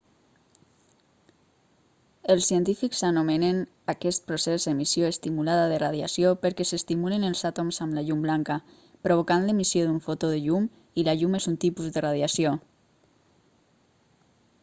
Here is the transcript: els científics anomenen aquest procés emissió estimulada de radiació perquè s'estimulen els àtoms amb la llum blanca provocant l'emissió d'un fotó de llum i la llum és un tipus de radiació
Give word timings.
els 2.33 2.45
científics 2.51 3.01
anomenen 3.09 3.59
aquest 3.93 4.25
procés 4.31 4.65
emissió 4.71 5.11
estimulada 5.15 5.67
de 5.73 5.77
radiació 5.83 6.31
perquè 6.45 6.67
s'estimulen 6.69 7.27
els 7.29 7.43
àtoms 7.51 7.81
amb 7.85 7.99
la 7.99 8.05
llum 8.09 8.25
blanca 8.25 8.57
provocant 9.09 9.47
l'emissió 9.51 9.87
d'un 9.91 10.03
fotó 10.09 10.33
de 10.35 10.43
llum 10.49 10.69
i 11.03 11.07
la 11.11 11.17
llum 11.21 11.41
és 11.43 11.47
un 11.53 11.61
tipus 11.67 11.93
de 11.99 12.07
radiació 12.09 12.55